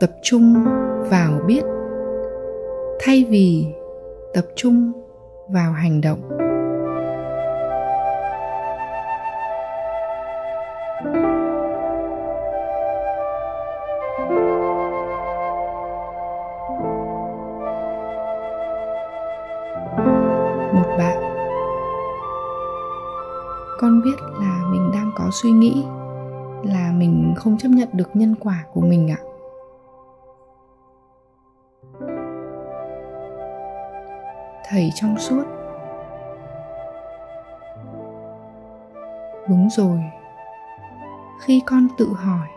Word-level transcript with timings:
tập 0.00 0.10
trung 0.22 0.54
vào 1.10 1.40
biết, 1.46 1.62
thay 3.00 3.26
vì 3.28 3.66
tập 4.34 4.44
trung 4.54 4.92
vào 5.48 5.72
hành 5.72 6.00
động. 6.00 6.20
Một 20.72 20.96
bạn, 20.98 21.18
con 23.80 24.00
biết 24.04 24.16
là 24.40 24.64
mình 24.70 24.90
đang 24.94 25.10
có 25.16 25.24
suy 25.32 25.50
nghĩ 25.50 25.84
là 26.64 26.92
mình 26.92 27.34
không 27.36 27.58
chấp 27.58 27.68
nhận 27.68 27.88
được 27.92 28.16
nhân 28.16 28.34
quả 28.40 28.64
của 28.72 28.80
mình 28.80 29.10
ạ. 29.10 29.18
Thầy 34.64 34.90
trong 34.94 35.18
suốt. 35.18 35.44
Đúng 39.48 39.68
rồi. 39.70 40.00
Khi 41.40 41.62
con 41.66 41.88
tự 41.98 42.08
hỏi, 42.12 42.48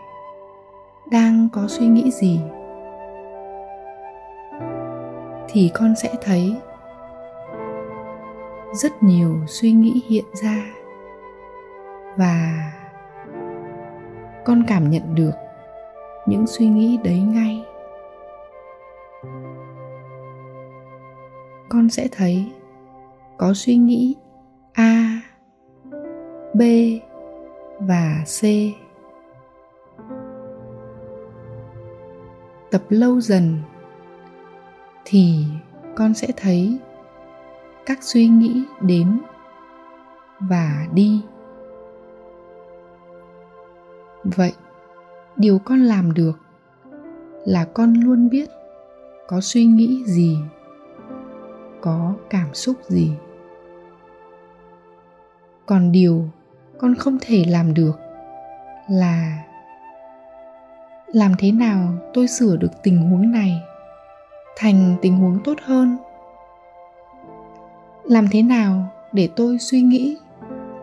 đang 1.10 1.48
có 1.52 1.62
suy 1.68 1.86
nghĩ 1.86 2.10
gì? 2.10 2.40
Thì 5.48 5.70
con 5.74 5.94
sẽ 5.96 6.14
thấy 6.22 6.56
rất 8.72 9.02
nhiều 9.02 9.36
suy 9.46 9.72
nghĩ 9.72 10.02
hiện 10.08 10.24
ra 10.32 10.62
và 12.16 12.72
con 14.44 14.62
cảm 14.68 14.90
nhận 14.90 15.14
được 15.14 15.32
những 16.26 16.46
suy 16.46 16.66
nghĩ 16.66 16.98
đấy 17.04 17.18
ngay. 17.20 17.64
Con 21.68 21.88
sẽ 21.90 22.08
thấy 22.12 22.52
có 23.38 23.52
suy 23.54 23.76
nghĩ 23.76 24.16
a, 24.72 25.20
b 26.54 26.62
và 27.78 28.24
c. 28.40 28.44
Tập 32.70 32.82
lâu 32.88 33.20
dần 33.20 33.58
thì 35.04 35.44
con 35.96 36.14
sẽ 36.14 36.28
thấy 36.36 36.78
các 37.86 37.98
suy 38.02 38.26
nghĩ 38.26 38.64
đến 38.80 39.20
và 40.40 40.86
đi 40.94 41.22
vậy, 44.24 44.52
điều 45.36 45.58
con 45.58 45.80
làm 45.80 46.14
được 46.14 46.38
là 47.44 47.64
con 47.64 47.94
luôn 47.94 48.28
biết 48.28 48.50
có 49.28 49.40
suy 49.40 49.64
nghĩ 49.64 50.04
gì, 50.06 50.38
có 51.80 52.14
cảm 52.30 52.54
xúc 52.54 52.76
gì. 52.88 53.10
Còn 55.66 55.92
điều 55.92 56.28
con 56.78 56.94
không 56.94 57.18
thể 57.20 57.44
làm 57.48 57.74
được 57.74 57.92
là 58.88 59.42
làm 61.06 61.32
thế 61.38 61.52
nào 61.52 61.88
tôi 62.14 62.28
sửa 62.28 62.56
được 62.56 62.82
tình 62.82 63.10
huống 63.10 63.32
này 63.32 63.62
thành 64.56 64.96
tình 65.02 65.16
huống 65.16 65.38
tốt 65.44 65.58
hơn? 65.62 65.96
Làm 68.04 68.26
thế 68.32 68.42
nào 68.42 68.88
để 69.12 69.28
tôi 69.36 69.58
suy 69.58 69.82
nghĩ 69.82 70.16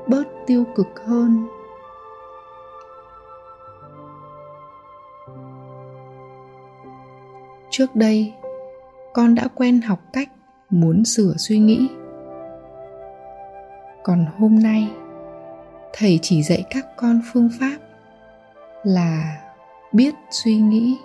bớt 0.08 0.24
tiêu 0.48 0.64
cực 0.76 0.88
hơn? 1.06 1.48
Trước 7.80 7.96
đây, 7.96 8.34
con 9.14 9.36
đã 9.36 9.48
quen 9.56 9.82
học 9.82 10.00
cách 10.14 10.30
muốn 10.70 11.06
sửa 11.06 11.34
suy 11.38 11.60
nghĩ. 11.60 11.88
Còn 14.04 14.26
hôm 14.38 14.60
nay, 14.64 14.88
thầy 15.94 16.20
chỉ 16.22 16.44
dạy 16.44 16.64
các 16.70 16.86
con 16.98 17.22
phương 17.34 17.50
pháp 17.60 17.78
là 18.84 19.42
biết 19.92 20.16
suy 20.32 20.56
nghĩ. 20.56 20.98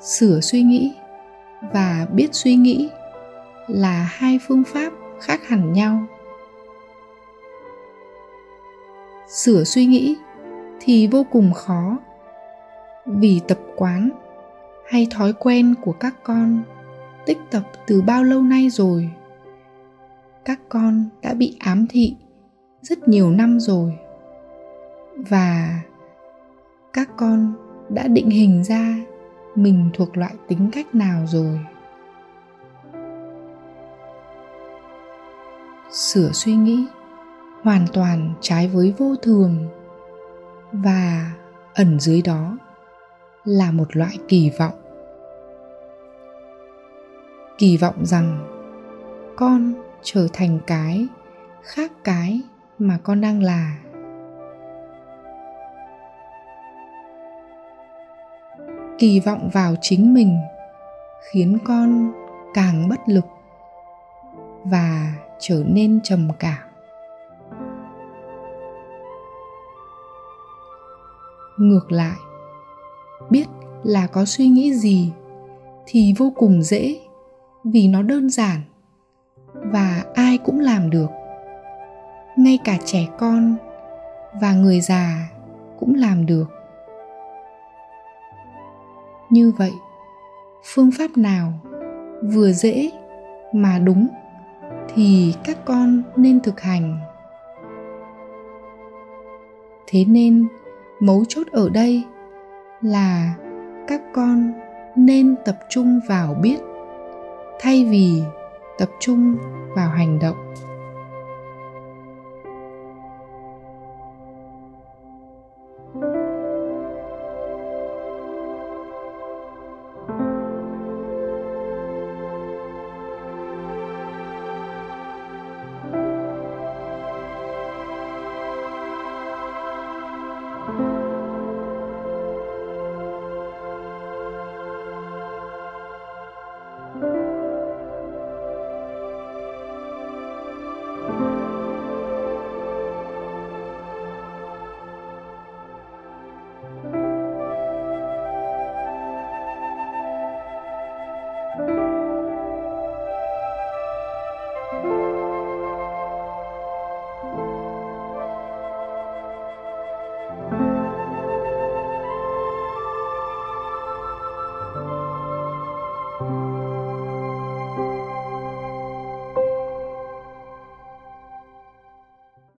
Sửa 0.00 0.40
suy 0.40 0.62
nghĩ 0.62 0.94
và 1.72 2.06
biết 2.12 2.28
suy 2.32 2.54
nghĩ 2.54 2.88
là 3.68 4.10
hai 4.12 4.38
phương 4.48 4.64
pháp 4.66 4.92
khác 5.20 5.40
hẳn 5.46 5.72
nhau. 5.72 6.06
Sửa 9.28 9.64
suy 9.64 9.86
nghĩ 9.86 10.16
thì 10.80 11.06
vô 11.06 11.26
cùng 11.30 11.52
khó 11.52 11.98
vì 13.14 13.40
tập 13.48 13.58
quán 13.76 14.10
hay 14.86 15.06
thói 15.10 15.32
quen 15.32 15.74
của 15.82 15.92
các 15.92 16.14
con 16.24 16.62
tích 17.26 17.38
tập 17.50 17.62
từ 17.86 18.02
bao 18.02 18.24
lâu 18.24 18.42
nay 18.42 18.70
rồi? 18.70 19.10
Các 20.44 20.60
con 20.68 21.04
đã 21.22 21.34
bị 21.34 21.56
ám 21.60 21.86
thị 21.90 22.16
rất 22.82 23.08
nhiều 23.08 23.30
năm 23.30 23.60
rồi 23.60 23.98
và 25.16 25.80
các 26.92 27.08
con 27.16 27.54
đã 27.88 28.08
định 28.08 28.30
hình 28.30 28.64
ra 28.64 28.96
mình 29.54 29.90
thuộc 29.94 30.16
loại 30.16 30.34
tính 30.48 30.70
cách 30.72 30.94
nào 30.94 31.26
rồi? 31.26 31.60
Sửa 35.90 36.30
suy 36.32 36.54
nghĩ 36.54 36.86
hoàn 37.62 37.86
toàn 37.92 38.34
trái 38.40 38.68
với 38.68 38.94
vô 38.98 39.14
thường 39.22 39.68
và 40.72 41.32
ẩn 41.74 42.00
dưới 42.00 42.22
đó 42.22 42.58
là 43.44 43.70
một 43.70 43.96
loại 43.96 44.18
kỳ 44.28 44.50
vọng. 44.58 44.74
Kỳ 47.58 47.76
vọng 47.76 48.04
rằng 48.06 48.48
con 49.36 49.74
trở 50.02 50.26
thành 50.32 50.58
cái 50.66 51.06
khác 51.62 51.92
cái 52.04 52.40
mà 52.78 52.98
con 53.02 53.20
đang 53.20 53.42
là. 53.42 53.76
Kỳ 58.98 59.20
vọng 59.20 59.50
vào 59.52 59.74
chính 59.80 60.14
mình 60.14 60.38
khiến 61.30 61.58
con 61.64 62.12
càng 62.54 62.88
bất 62.88 63.00
lực 63.06 63.24
và 64.64 65.14
trở 65.38 65.62
nên 65.66 66.00
trầm 66.02 66.28
cảm. 66.38 66.68
Ngược 71.56 71.92
lại 71.92 72.16
biết 73.32 73.48
là 73.82 74.06
có 74.06 74.24
suy 74.24 74.48
nghĩ 74.48 74.74
gì 74.74 75.12
thì 75.86 76.14
vô 76.18 76.32
cùng 76.36 76.62
dễ, 76.62 77.00
vì 77.64 77.88
nó 77.88 78.02
đơn 78.02 78.30
giản 78.30 78.60
và 79.54 80.04
ai 80.14 80.38
cũng 80.38 80.60
làm 80.60 80.90
được. 80.90 81.10
Ngay 82.36 82.58
cả 82.64 82.78
trẻ 82.84 83.06
con 83.18 83.56
và 84.40 84.52
người 84.52 84.80
già 84.80 85.28
cũng 85.78 85.94
làm 85.94 86.26
được. 86.26 86.44
Như 89.30 89.52
vậy, 89.58 89.72
phương 90.64 90.90
pháp 90.98 91.16
nào 91.16 91.52
vừa 92.22 92.52
dễ 92.52 92.90
mà 93.52 93.78
đúng 93.78 94.08
thì 94.94 95.34
các 95.44 95.64
con 95.64 96.02
nên 96.16 96.40
thực 96.40 96.60
hành. 96.60 96.98
Thế 99.86 100.04
nên, 100.04 100.46
mấu 101.00 101.24
chốt 101.28 101.46
ở 101.52 101.68
đây 101.68 102.04
là 102.82 103.34
các 103.88 104.00
con 104.14 104.52
nên 104.96 105.34
tập 105.44 105.58
trung 105.68 106.00
vào 106.08 106.34
biết, 106.34 106.58
thay 107.60 107.84
vì 107.84 108.22
tập 108.78 108.88
trung 109.00 109.36
vào 109.76 109.88
hành 109.88 110.18
động. 110.18 110.51